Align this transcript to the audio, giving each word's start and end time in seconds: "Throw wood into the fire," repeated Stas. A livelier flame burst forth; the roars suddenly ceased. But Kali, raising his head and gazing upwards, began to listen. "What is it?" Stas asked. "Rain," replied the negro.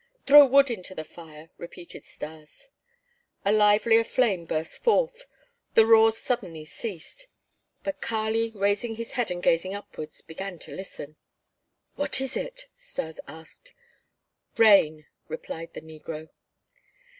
"Throw 0.25 0.47
wood 0.47 0.71
into 0.71 0.95
the 0.95 1.03
fire," 1.03 1.51
repeated 1.59 2.01
Stas. 2.03 2.71
A 3.45 3.51
livelier 3.51 4.03
flame 4.03 4.45
burst 4.45 4.81
forth; 4.83 5.27
the 5.75 5.85
roars 5.85 6.17
suddenly 6.17 6.65
ceased. 6.65 7.27
But 7.83 8.01
Kali, 8.01 8.49
raising 8.55 8.95
his 8.95 9.11
head 9.11 9.29
and 9.29 9.43
gazing 9.43 9.75
upwards, 9.75 10.21
began 10.23 10.57
to 10.57 10.71
listen. 10.71 11.17
"What 11.97 12.19
is 12.19 12.35
it?" 12.35 12.65
Stas 12.75 13.19
asked. 13.27 13.75
"Rain," 14.57 15.05
replied 15.27 15.75
the 15.75 15.81
negro. 15.81 16.29